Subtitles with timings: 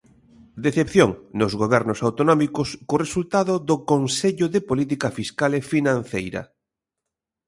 [0.65, 6.41] Decepción nos gobernos autonómicos co resultado do Consello de Política Fiscal e Financeira.